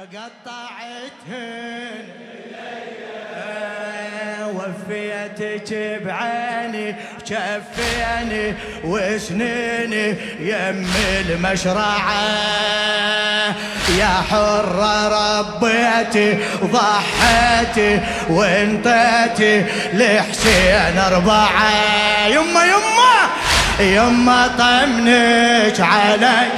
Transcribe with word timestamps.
قطعتهن. 0.00 1.50
وفيتك 4.54 6.00
بعيني 6.04 6.96
شفيني 7.24 8.54
وسنيني 8.84 10.06
يم 10.40 10.86
المشرعة. 11.20 12.22
يا 13.98 14.14
حرة 14.30 15.08
ربيتي 15.08 16.38
ضحيتي 16.64 18.00
وانطيتي 18.30 19.64
لحسين 19.92 20.98
أربعة. 20.98 22.26
يما 22.26 22.64
يما 22.64 23.14
يما 23.80 24.48
طمنك 24.58 25.80
علي. 25.80 26.48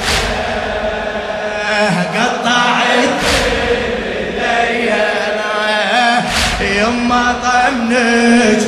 يما 7.12 7.34
طمنك 7.42 8.62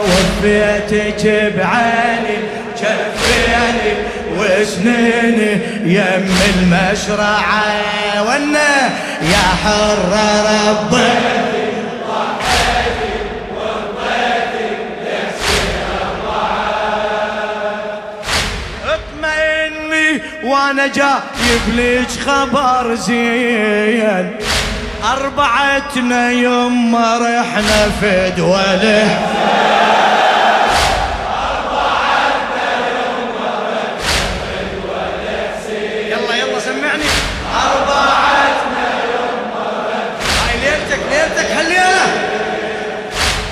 وفيتك 0.00 1.52
بعيني 1.56 2.36
شفيني 2.76 3.92
وسنيني 4.38 5.52
يم 5.84 6.36
المشرعة 6.54 7.62
وأنا 8.26 8.90
يا 9.22 9.46
حر 9.64 10.12
ربي. 10.68 11.61
جايب 20.76 21.66
لك 21.76 22.08
خبر 22.26 22.94
زين. 22.94 24.36
اربعتنا 25.12 26.30
يما 26.30 27.18
رحنا 27.18 27.90
في 28.00 28.32
دوله 28.36 29.18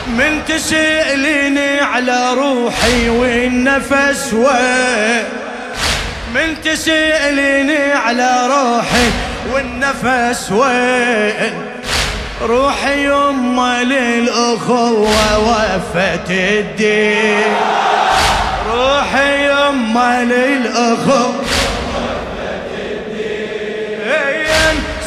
من 0.06 0.44
تسألني 0.44 1.80
على 1.80 2.34
روحي 2.34 3.08
والنفس 3.08 4.32
وين؟ 4.34 5.39
من 6.34 6.61
تسألني 6.64 7.92
على 7.92 8.47
روحي 8.47 9.11
والنفس 9.53 10.53
وين؟ 10.53 11.53
روحي 12.42 13.05
يما 13.05 13.83
للأخوة 13.83 15.39
وفت 15.39 16.31
الدين. 16.31 17.55
روحي 18.72 19.50
يما 19.50 20.25
للأخوة 20.25 21.45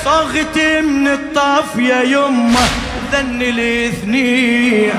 صغت 0.06 0.58
من 0.84 1.08
الطاف 1.08 1.76
يا 1.78 2.02
يمه 2.02 2.68
ذن 3.12 3.42
الاثنين. 3.42 4.94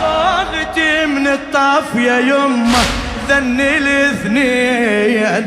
صغت 0.00 0.78
من 1.06 1.26
الطاف 1.26 1.94
يا 1.94 2.18
يمه 2.18 3.01
ذن 3.32 3.60
الاثنين. 3.60 5.44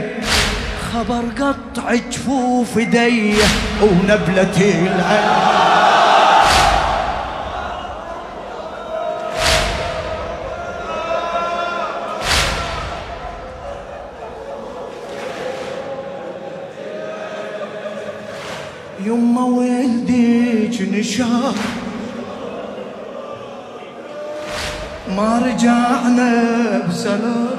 خبر 0.93 1.23
قطع 1.39 1.93
جفوف 1.93 2.77
ايدي 2.77 3.33
ونبلة 3.81 4.57
العين. 4.57 5.65
يما 19.05 19.43
ولديك 19.43 20.81
نشاف 20.81 21.84
ما 25.17 25.41
رجعنا 25.45 26.33
بسلام. 26.89 27.55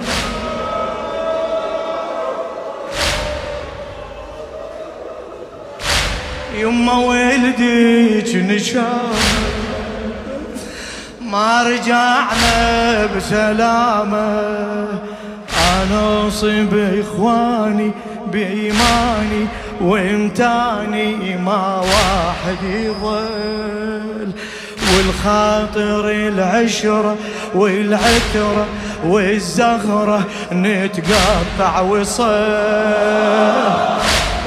يما 6.58 6.92
ولديك 6.98 8.36
نشاف 8.36 9.46
ما 11.20 11.62
رجعنا 11.62 13.06
بسلامه 13.16 14.88
أنا 15.82 16.28
أصيب 16.28 17.00
إخواني 17.00 17.90
بإيماني 18.32 19.46
وامتاني 19.80 21.36
ما 21.36 21.76
واحد 21.80 22.62
يظل 22.64 23.95
والخاطر 24.96 26.10
العشرة 26.10 27.16
والعترة 27.54 28.66
والزهرة 29.04 30.22
نتقطع 30.52 31.80
وصل 31.80 32.24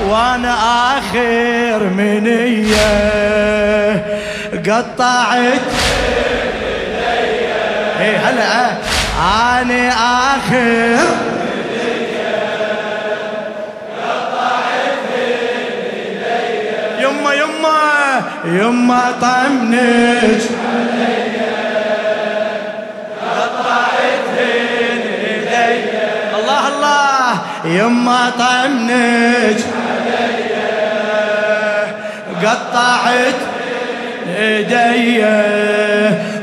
وأنا 0.07 0.53
آخر 0.97 1.83
منية 1.83 2.89
قطعت. 4.67 5.69
إيه 7.99 8.17
هلا 8.17 8.71
أنا 9.61 9.89
آخر. 10.35 11.38
يما 18.49 19.03
طمنك 19.21 20.41
الله 26.35 26.67
الله. 26.67 27.41
يما 27.65 28.31
طمنك 28.39 29.59
قطعت 32.43 33.39
ايدي 34.39 35.25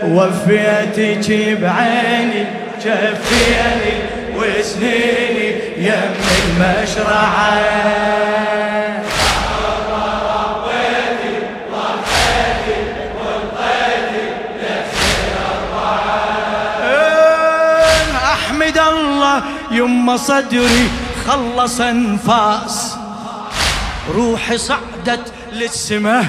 وفيتك 0.05 1.28
بعيني 1.62 2.43
شفيني 2.78 3.94
وسنيني. 4.37 5.49
يم 5.78 6.15
المشرعة. 6.37 7.66
يما 19.87 20.17
صدري 20.17 20.91
خلص 21.29 21.81
انفاس. 21.81 22.97
روحي 24.15 24.59
صعدت 24.59 25.33
للسماء 25.53 26.27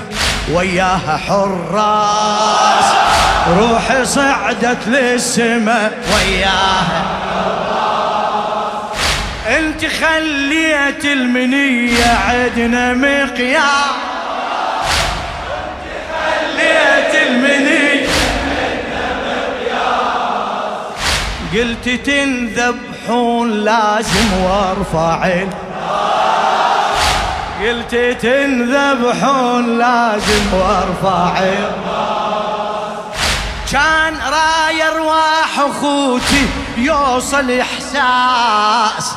وياها 0.53 1.17
حراس. 1.17 2.85
روحي 3.59 4.05
صعدت 4.05 4.87
للسماء 4.87 5.97
وياها 6.15 7.03
انت 9.47 9.85
خليت 9.85 11.05
المنية 11.05 12.17
عدنا 12.27 12.93
مقياس. 12.93 13.97
خليت 16.13 17.15
المنية 17.27 18.07
قلت 21.53 21.87
تنذبحون 23.07 23.51
لازم 23.51 24.33
وارفع 24.43 25.29
قلت 27.61 27.95
تنذبحون 28.21 29.77
لازم 29.77 30.53
وارفع 30.53 31.39
كان 33.71 34.13
راي 34.13 34.87
أرواح 34.87 35.59
أخوتي 35.59 36.47
يوصل 36.77 37.59
إحساس. 37.59 39.15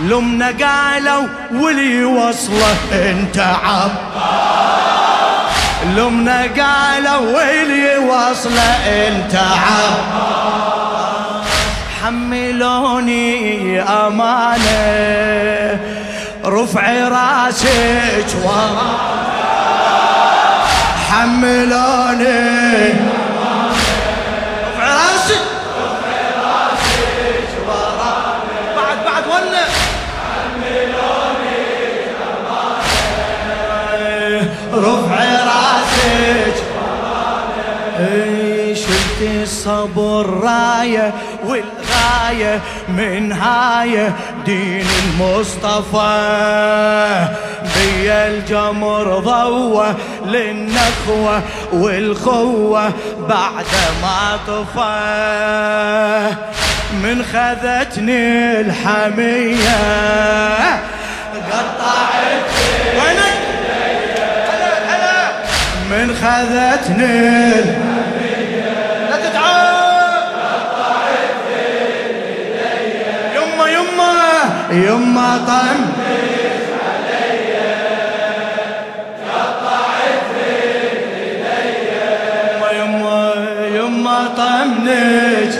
لمنا 0.00 0.46
قالوا 0.46 1.28
ولي 1.54 2.04
وصلة 2.04 2.76
أنت 2.92 3.38
عب 3.38 3.90
لمنا 5.96 6.42
قالوا 6.42 7.36
ولي 7.36 7.98
وصلة 7.98 8.62
أنت 8.86 9.34
عب 9.34 10.30
حملوني 12.02 13.80
أمانة. 13.80 15.20
رفع 16.44 17.08
راسك 17.08 18.26
ورا 18.44 19.00
حملوني 21.10 22.40
الصبر 39.22 40.40
راية 40.42 41.12
والغاية 41.44 42.60
من 42.88 43.32
هاية 43.32 44.12
دين 44.46 44.86
المصطفى. 45.04 46.08
بي 47.62 48.12
الجمر 48.12 49.18
ضوى 49.18 49.94
للنخوة 50.26 51.42
والخوة 51.72 52.92
بعد 53.28 53.66
ما 54.02 54.38
طفى. 54.46 55.00
من 57.02 57.22
خذتني 57.22 58.60
الحمية. 58.60 59.76
قطعت 61.52 62.50
وينك؟ 62.94 63.40
من 65.90 66.14
خذتني 66.14 67.50
يما 67.60 67.89
يما 74.72 75.40
يما 83.74 84.28
طمنج 84.36 85.52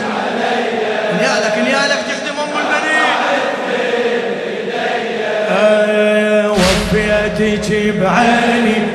نيالك 1.19 1.57
نيالك 1.59 2.01
تخدم 2.09 2.39
أم 2.41 2.53
البنين. 2.59 3.11
وفيتك 6.51 7.69
بعيني. 8.01 8.90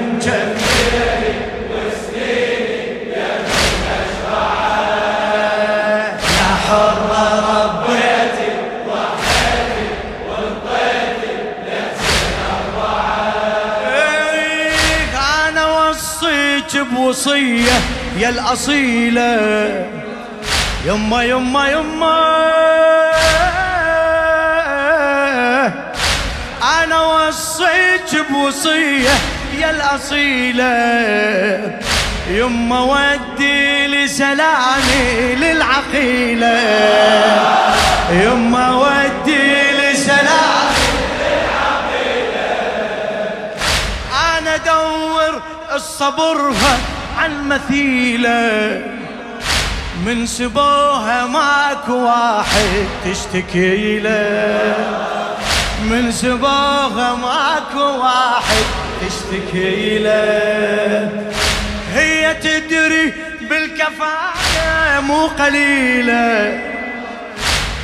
بوصية 17.06 17.78
يا 18.18 18.30
الأصيلة. 18.30 19.86
يما 20.86 21.24
يما 21.24 21.70
يما. 21.70 22.46
أنا 26.84 27.02
وصيت 27.02 28.26
بوصية 28.30 29.16
يا 29.60 29.70
الأصيلة. 29.70 30.74
يما 32.30 32.80
ودي 32.82 33.88
لي 33.88 34.08
سلامي 34.08 35.36
للعقيلة. 35.36 36.60
يما 38.12 38.76
ودي 38.76 39.72
لي 39.78 39.94
سلامي 39.94 40.88
للعقيلة. 41.22 42.48
أنا 44.38 44.58
دور 44.58 45.42
الصبرها 45.76 46.95
عن 47.26 47.48
مثيله 47.48 48.82
من 50.06 50.26
سبوها 50.26 51.26
ماك 51.26 51.90
واحد 51.90 52.86
تشتكي 53.06 54.00
له. 54.00 54.76
من 55.90 56.12
سبوها 56.12 57.16
ماك 57.16 57.76
واحد 57.76 58.66
تشتكي 59.02 60.00
له. 60.00 61.10
هي 61.94 62.34
تدري 62.34 63.14
بالكفاية 63.50 65.00
مو 65.00 65.28
قليلة. 65.28 66.60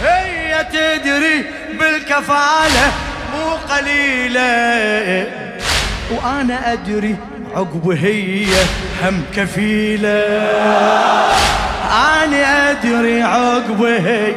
هي 0.03 0.65
تدري 0.73 1.45
بالكفالة 1.79 2.91
مو 3.33 3.75
قليلة. 3.75 5.27
وأنا 6.11 6.73
أدري 6.73 7.15
عقب 7.55 7.89
هي 7.89 8.45
هم 9.03 9.23
كفيلة. 9.35 10.23
أنا 12.23 12.71
أدري 12.71 13.23
عقب 13.23 13.83
هي 13.83 14.35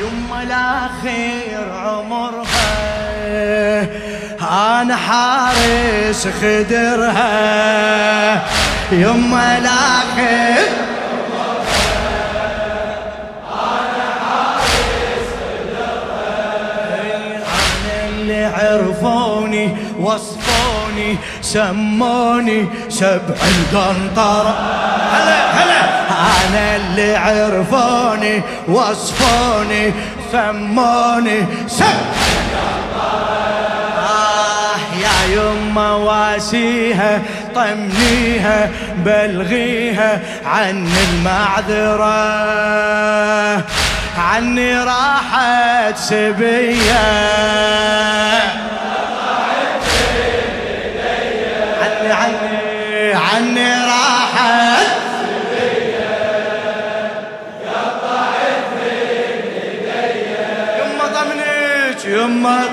يما 0.00 0.44
لا 0.48 0.88
خير 1.02 1.72
عمرها 1.72 2.40
أنا 4.80 4.96
حارس 4.96 6.28
خدرها. 6.42 7.30
يما 8.92 9.58
لا 9.62 10.00
سموني 21.42 22.68
سبع 22.88 23.34
القنطرة 23.48 24.54
هلا 25.12 25.50
هلا. 25.50 25.80
أنا 26.48 26.76
اللي 26.76 27.16
عرفوني 27.16 28.42
وصفوني 28.68 29.92
سموني 30.32 31.46
سبع 31.66 31.86
آه 33.98 34.76
يا 35.02 35.34
يما 35.34 35.90
واسيها 35.94 37.22
طمنيها 37.54 38.70
بلغيها 38.96 40.20
عن 40.46 40.88
المعذرة. 41.10 42.20
عني 44.18 44.84
راحت 44.84 45.96
سبية. 45.96 47.00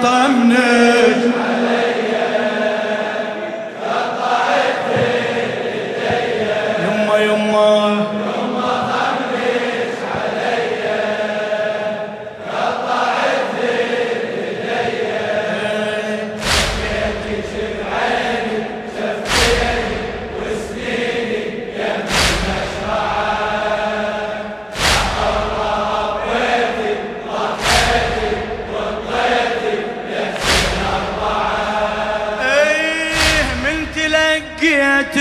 يما 0.07 0.27
طمنك 0.27 1.56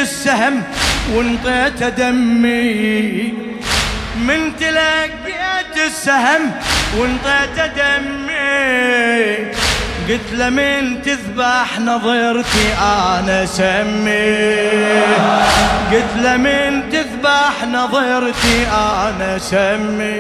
السهم 0.07 0.63
وانطيت 1.13 1.83
دمي. 1.83 3.35
من 4.29 4.41
تلقيت 4.61 5.77
السهم 5.87 6.43
وانطيت 6.97 7.59
دمي. 7.77 9.37
قلت 10.09 10.29
له 10.33 10.49
من 10.49 11.03
تذبح 11.03 11.81
نظرتي 11.81 12.67
أنا 12.83 13.47
سمي. 13.47 14.47
قلت 15.93 16.13
له 16.25 16.37
من 16.37 16.71
تذبح 16.93 17.55
نظرتي 17.65 18.57
أنا 18.67 19.39
سمي. 19.39 20.19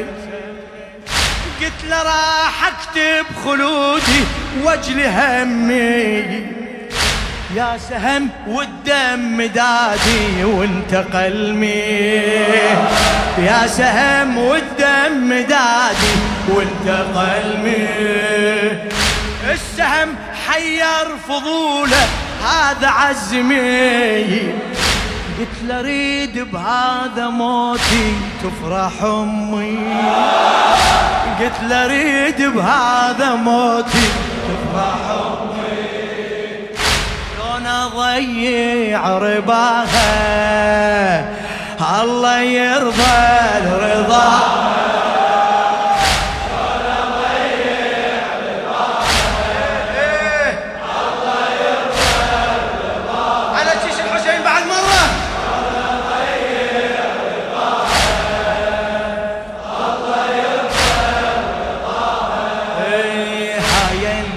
قلت 1.60 1.80
له 1.90 2.02
راح 2.02 2.56
اكتب 2.72 3.26
خلودي 3.44 4.20
واجلي 4.64 5.06
همي. 5.08 6.55
يا 7.56 7.78
سهم 7.78 8.28
والدم 8.48 9.42
دادي 9.42 10.44
وانت 10.44 10.94
قلمي 10.94 11.68
يا 13.38 13.66
سهم 13.66 14.38
والدم 14.38 15.28
دادي 15.48 16.14
وانت 16.48 16.88
قلمي 17.16 17.88
السهم 19.52 20.08
حير 20.46 21.08
فضوله 21.28 22.04
هذا 22.44 22.88
عزمي. 22.88 24.52
قلت 25.38 25.56
له 25.64 26.44
بهذا 26.52 27.28
موتي 27.28 28.14
تفرح 28.42 29.02
أمي. 29.02 29.78
قلت 31.40 31.60
له 31.62 32.30
بهذا 32.48 33.34
موتي 33.34 34.08
تفرح 34.48 35.02
أمي. 35.10 35.55
اضيع 38.16 39.18
رباها 39.18 40.06
الله 42.02 42.40
يرضى 42.40 43.18
الرضا. 43.62 44.75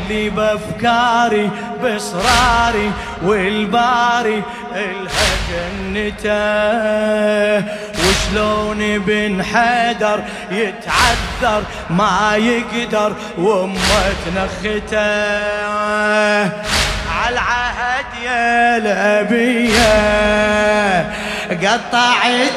بأفكاري 0.09 1.49
بإصراري 1.83 2.91
والباري 3.23 4.43
الها 4.75 5.29
جنته 5.49 6.39
وشلون 7.99 8.99
بن 8.99 9.43
حيدر 9.43 10.23
يتعذر 10.51 11.63
ما 11.89 12.35
يقدر 12.35 13.15
وأمة 13.37 14.13
تنخته. 14.25 14.99
على 17.09 17.29
العهد 17.29 18.05
يا 18.23 18.77
الابيه 18.77 19.79
قطعت 21.51 22.51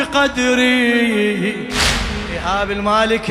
قدري. 0.04 1.68
يا 2.34 2.62
ابي 2.62 2.72
المالك. 2.72 3.30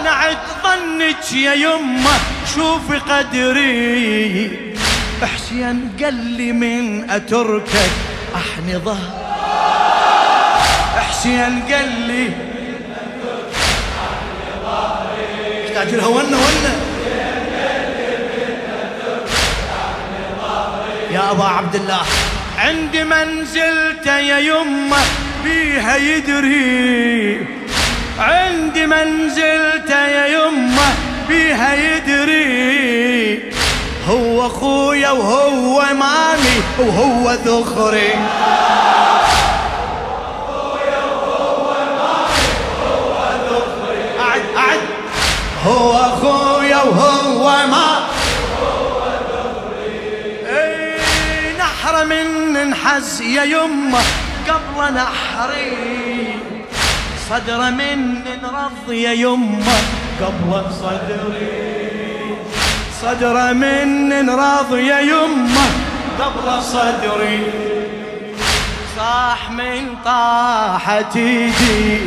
أنا 0.00 0.10
عد 0.10 0.38
ظنك 0.64 1.32
يا 1.32 1.54
يمه 1.54 2.16
شوفي 2.54 2.98
قدري. 2.98 4.74
حسين 5.22 5.92
قال 6.02 6.14
لي 6.14 6.52
من 6.52 7.10
أتركك. 7.10 7.90
احني 8.36 8.76
ظهر 8.76 9.12
حسين 10.96 11.62
قال 11.70 11.90
لي. 12.08 12.30
أحتاج 15.64 15.94
لها 15.94 16.06
ونه 16.06 16.36
ونه 16.36 16.74
يا 21.10 21.30
أبا 21.30 21.44
عبد 21.44 21.74
الله. 21.74 22.02
عند 22.64 22.96
منزلته 22.96 24.18
يا 24.18 24.38
يمه 24.38 24.96
بيها 25.44 25.96
يدري. 25.96 27.46
عند 28.18 28.78
منزلته 28.78 30.06
يا 30.06 30.26
يمه 30.26 30.88
بيها 31.28 31.74
يدري. 31.74 33.52
هو 34.08 34.46
أخويا 34.46 35.10
وهو 35.10 35.84
مامي 35.94 36.58
وهو 36.78 37.32
ذخري. 37.32 38.12
من 52.84 52.90
ننحز 52.90 53.20
يا 53.20 53.44
يمه 53.44 53.98
قبل 54.48 54.94
نحري. 54.94 56.36
صدر 57.30 57.70
من 57.70 58.24
نرض 58.42 58.92
يا 58.92 59.12
يمه 59.12 59.78
قبل 60.20 60.72
صدري. 60.72 62.36
صدر 63.02 63.54
من 63.54 64.08
نرض 64.08 64.74
يا 64.76 65.00
يمه 65.00 65.66
قبل 66.20 66.62
صدري. 66.62 67.52
صاح 68.96 69.50
من 69.50 69.96
طاحت 70.04 71.16
إيدي. 71.16 72.00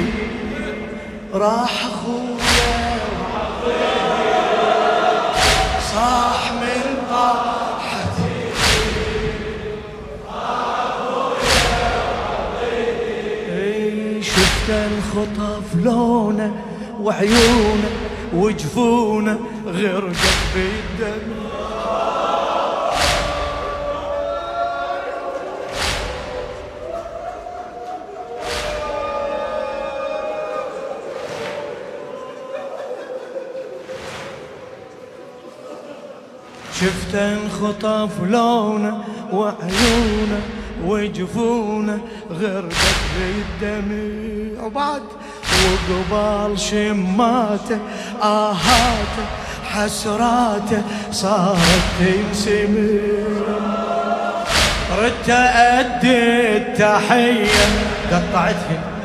راح 1.34 1.74
أخويا. 1.86 3.00
صاح 5.94 6.37
الخطف 15.18 15.76
لونه 15.76 16.52
وعيونه 17.02 17.90
وجفونه 18.34 19.40
غرقت 19.66 20.38
بالدم 20.56 21.34
شفت 36.74 37.16
انخطف 37.16 38.24
لونه 38.24 39.04
وعيونه 39.34 40.57
وجفونه 40.86 42.00
غرقت 42.42 43.00
بالدمع 43.18 44.66
وبعد 44.66 45.02
وقبال 45.66 46.60
شماته 46.60 47.80
آهاته 48.22 49.26
حسراته 49.70 50.84
صارت 51.12 51.84
تنسمع 52.00 53.02
ردت 55.00 55.30
أدي 55.30 56.58
التحية 56.58 57.66
قطعتهن 58.12 58.97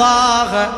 رضاها 0.00 0.70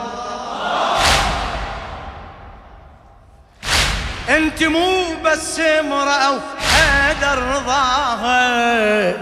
انت 4.28 4.62
مو 4.62 5.14
بس 5.24 5.60
امرأة 5.60 6.30
وحيدر 6.30 7.42
رضاها. 7.42 9.12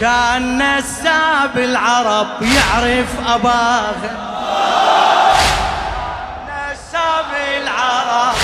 كأن 0.00 0.78
نساب 0.78 1.58
العرب 1.58 2.26
يعرف 2.42 3.28
أباها. 3.28 4.10
نساب 6.48 7.26
العرب 7.62 8.34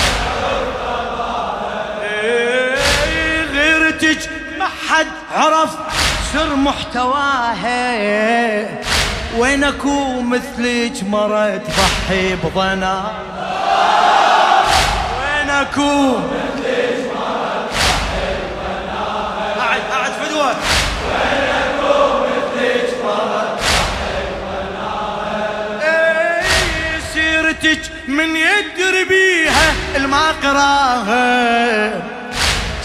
غيرتك 3.53 4.29
ما 4.59 4.67
حد 4.89 5.07
عرف 5.35 5.69
سر 6.33 6.55
محتواها. 6.55 7.95
وين 9.37 9.63
اكو 9.63 10.21
مثلك 10.21 11.03
مرة 11.03 11.57
تضحي 11.57 12.35
بظنا؟ 12.35 13.11
وين 15.19 15.49
اكو 15.49 16.17
مرة 19.57 19.77
تضحي 19.91 20.11
فدوة 20.19 20.47
وين 21.07 21.49
اكو 21.55 22.25
مرة 23.03 23.57
تضحي 23.59 24.21
سيرتك 27.13 27.81
من 28.07 28.35
يدري 28.35 29.03
بيها 29.09 29.73
المقراها 29.95 31.25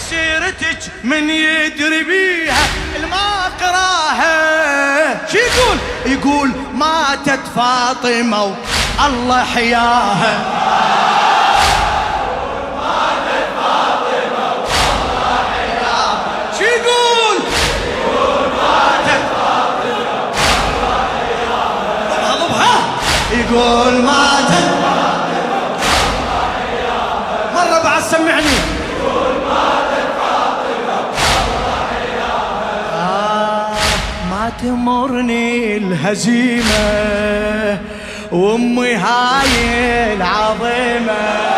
سيرتك 0.09 0.79
من 1.03 1.29
يدري 1.29 2.03
بيها 2.03 2.63
المقراها 2.95 4.40
يقول 6.21 6.51
ماتت 6.75 7.39
فاطمة 7.55 8.55
الله 9.07 9.43
حياها 9.43 10.39
الهزيمة 35.91 37.79
وأمي 38.31 38.95
هاي 38.95 40.13
العظيمة. 40.13 41.51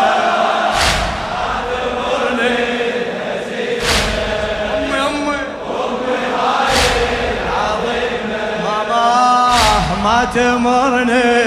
ما 10.04 10.24
تمرني. 10.34 11.44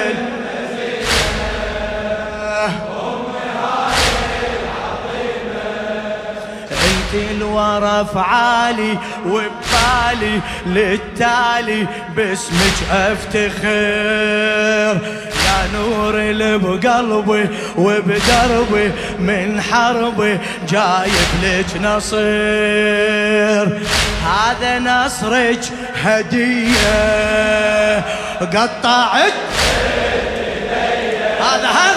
انت 6.71 7.13
الورى 7.31 8.05
فعالي 8.13 8.97
وبالي 9.77 10.41
للتالي 10.65 11.87
باسمك 12.15 12.77
أفتخر. 12.91 13.67
يا 15.47 15.67
نور 15.73 16.13
اللي 16.15 16.57
بقلبي 16.57 17.49
وبدربي 17.77 18.91
من 19.19 19.61
حربي 19.61 20.39
جايب 20.69 21.29
لك 21.43 21.81
نصير. 21.81 23.79
هذا 24.25 24.79
نصرك 24.79 25.59
هدية 26.03 27.97
قطعت. 28.41 29.33
هذا 31.39 31.69
هذا 31.69 31.96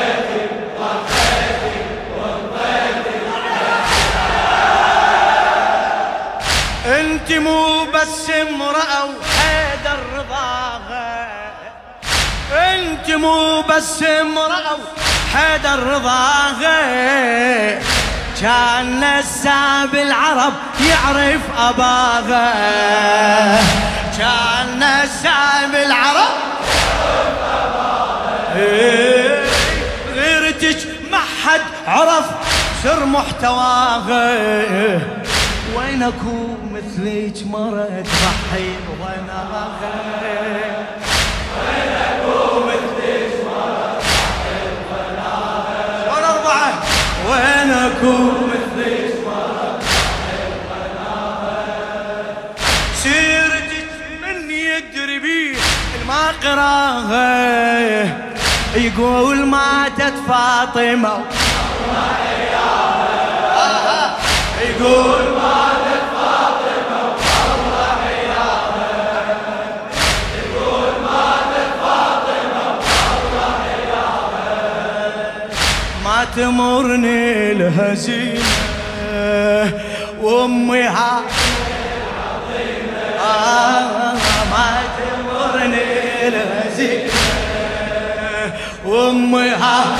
انت 7.21 7.31
مو 7.31 7.85
بس 7.85 8.29
امرأة 8.41 9.05
وحيدر 9.05 9.99
رضاها 10.17 11.27
انت 12.51 13.11
مو 13.11 13.61
بس 13.61 14.03
امرأة 14.03 14.77
وحيدر 15.33 15.83
رضاها 15.83 16.81
كان 18.41 18.99
نساب 19.19 19.95
العرب 19.95 20.53
يعرف 20.89 21.41
اباها 21.59 22.53
كان 24.17 24.79
نساب 24.79 25.75
العرب 25.75 26.37
غيرتك 30.15 30.77
ما 31.11 31.19
حد 31.45 31.61
عرف 31.87 32.25
سر 32.83 33.05
محتواها 33.05 34.41
وين 36.01 36.09
اكو 36.13 36.57
مثلك 36.73 37.47
مرة 37.47 37.85
تضحي 37.85 38.69
بظناها 38.87 39.67
وين 41.57 41.93
اكو 41.93 42.59
مثلك 42.65 43.33
مرة 43.45 43.99
تضحي 43.99 44.61
بظناها 44.89 46.09
وين 46.09 46.23
اربعة 46.23 46.71
وين 47.29 47.71
اكو 47.71 48.13
مثلك 48.47 49.13
مرة 49.25 49.79
تضحي 49.79 50.41
بظناها 50.69 51.57
سيرتك 53.03 53.89
من 54.21 54.51
يدري 54.51 55.19
بيه 55.19 55.57
ما 56.07 56.23
قراها 56.43 58.03
يقول 58.75 59.45
ماتت 59.45 60.13
فاطمة 60.27 61.15
آه، 63.55 64.11
يقول 64.61 65.23
ماتت 65.33 65.70
تمرني 76.35 77.51
الهزيمة 77.51 78.43
وامي 80.21 80.81
ها 80.83 81.21
آه 83.19 84.13
ما 84.51 84.83
تمرني 84.97 86.27
الهزيمة 86.27 87.11
وامي 88.85 89.49
ها 89.49 89.97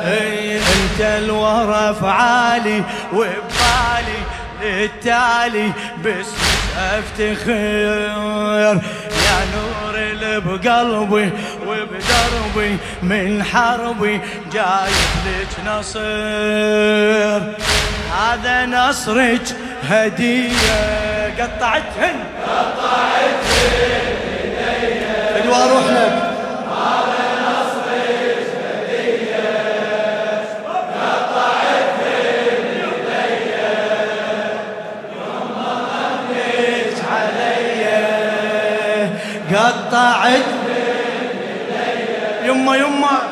انت 0.00 1.00
الورى 1.00 1.94
فعالي 2.00 2.82
وبالي 3.12 4.20
للتالي 4.62 5.72
باسمك 6.04 6.60
افتخر 6.78 7.50
يا 9.10 9.40
نور 9.54 9.94
اللي 9.94 10.40
بقلبي 10.40 11.32
حربي 12.50 12.76
من 13.02 13.42
حربي 13.44 14.20
جاي 14.52 14.90
لك 15.26 15.66
نصير 15.66 17.42
هذا 18.18 18.66
نصرك 18.66 19.42
هدية. 19.88 21.10
قطعتهن 21.38 22.16
قطعتهن 22.46 23.88
وأروح 25.48 25.84
لك 25.84 26.12
هذا 26.70 27.26
نصرك 27.46 28.46
هدية 28.64 29.40
قطعت 30.98 31.90
بيني 32.04 32.82
يوم 35.22 35.48
ما 35.56 35.74
علي 37.10 37.80
قطعت 39.54 40.59
يما 42.50 42.76
يما 42.76 43.29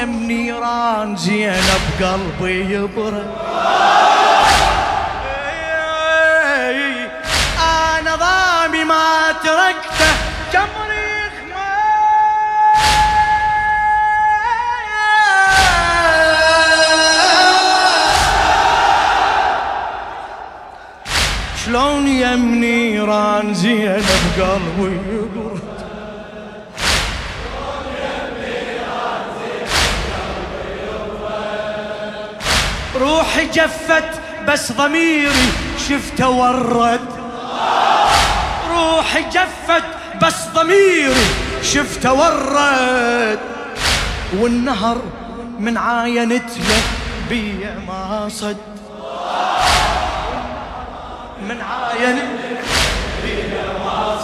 يم 0.00 0.26
نيران 0.26 1.16
زينب 1.16 1.84
قلبي 2.00 2.74
يبرد 2.74 3.30
أنا 7.98 8.16
ضامي 8.16 8.84
ما 8.84 9.32
تركته 9.44 10.12
جمري 10.52 11.10
شلون 21.64 22.06
يم 22.08 22.54
نيران 22.54 23.54
زينب 23.54 24.04
قلبي 24.38 25.19
جفت 33.54 34.20
بس 34.48 34.72
ضميري 34.72 35.52
شفته 35.88 36.28
ورد. 36.28 37.08
روحي 38.70 39.22
جفت 39.22 39.84
بس 40.22 40.34
ضميري 40.54 41.26
شفته 41.62 42.12
ورد. 42.12 43.38
والنهر 44.38 45.02
من 45.58 45.76
عاينته 45.76 46.82
بيا 47.28 47.82
ما 47.86 48.28
صد. 48.28 48.56
من 51.48 51.60
عاين 51.60 52.18
ما 53.84 54.18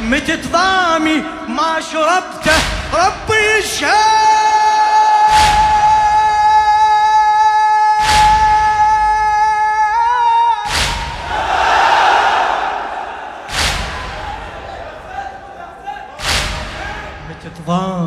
متت 0.00 0.46
ضامي 0.52 1.22
ما 1.48 1.80
شربته 1.92 2.56
ربي 2.94 3.58
يشهد. 3.58 4.21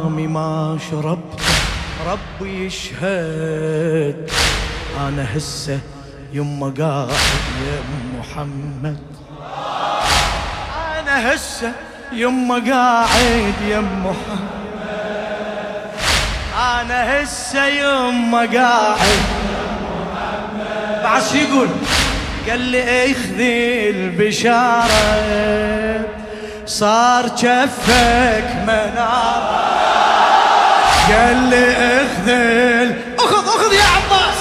ضامي 0.06 0.28
ما 0.28 0.78
شربته 0.92 1.44
ربي 2.08 2.66
يشهد. 2.66 4.30
أنا 5.08 5.38
هسه 5.38 5.80
يما 6.34 6.74
قاعد 6.80 7.10
يا 7.66 7.80
محمد. 8.20 9.04
أنا 11.00 11.16
هسه 11.34 11.72
يما 12.14 12.56
قاعد 12.56 13.54
يا 13.70 13.80
محمد. 13.80 14.46
أنا 16.56 17.24
هسه 17.24 17.66
يما 17.68 18.40
قاعد 18.40 19.24
بعد 21.04 21.22
شو 21.22 21.36
يقول 21.38 21.70
قال 22.50 22.60
لي 22.60 23.12
اخذي 23.12 23.90
البشارة. 23.90 25.06
صار 26.66 27.28
جفك 27.28 28.48
منار 28.68 29.75
قال 31.12 31.38
لي 31.50 31.72
اخذ 32.02 32.30
اخذ 33.20 33.48
أخذ 33.48 33.74
يا 33.74 33.84
عباس. 33.84 34.40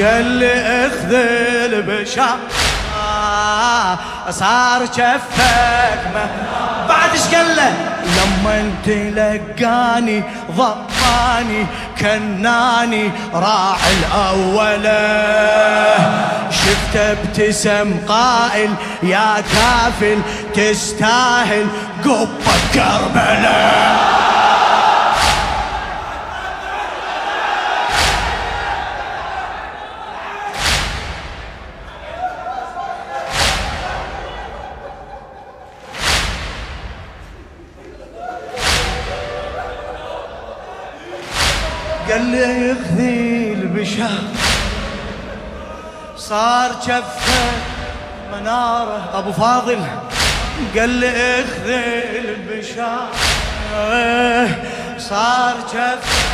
قال 0.00 0.24
لي 0.24 0.86
اخذ 0.86 1.12
البشار 1.72 2.38
صار 4.30 4.86
شفك 4.86 6.00
ما 6.14 6.26
بعد 6.88 7.10
إيش 7.12 7.34
قال 7.34 7.56
له؟ 7.56 7.72
لما 8.04 8.60
انت 8.60 8.88
لقاني 8.88 10.22
ضماني 10.50 11.66
كناني 12.00 13.10
راعي 13.34 13.92
الاوله 14.00 14.90
شفت 16.64 16.96
ابتسم 16.96 17.96
قائل 18.08 18.70
يا 19.02 19.34
كافل 19.54 20.18
تستاهل 20.54 21.66
قبة 22.04 22.56
كربلاء. 22.74 24.20
قال 42.10 42.22
لي 42.26 42.70
يخذي 42.70 43.52
البشار 43.52 44.39
صار 46.30 46.70
جفه 46.86 47.50
مناره. 48.32 49.10
أبو 49.14 49.32
فاضل 49.32 49.78
قال 50.76 50.88
لي 50.88 51.40
اخذي 51.40 52.18
البشار. 52.18 53.08
صار 54.98 55.54
جفه 55.74 56.28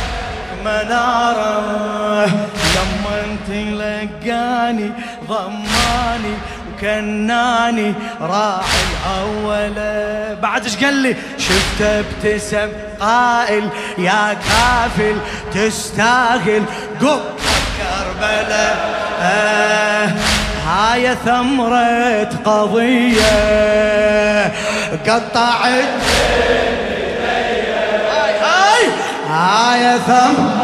مناره. 0.65 2.25
لما 2.75 3.25
انت 3.25 3.49
لقاني 3.49 4.91
ضماني 5.27 6.35
وكناني 6.73 7.93
راعي 8.21 8.83
الاولى 9.05 10.37
بعد 10.41 10.63
إيش 10.63 10.77
قال 10.83 10.93
لي؟ 10.93 11.15
شفت 11.37 11.81
ابتسم 11.81 12.69
قائل 12.99 13.69
يا 13.97 14.33
كافل 14.33 15.17
تستاهل. 15.53 16.63
قبة 17.01 17.21
كربلاء 17.77 19.06
هاي 20.67 21.15
ثمرة 21.25 22.29
قضية. 22.45 23.21
قطعت. 25.07 25.83
هاي 28.13 28.33
هاي. 28.41 28.83
هاي 29.29 29.99
ثمرة 29.99 30.56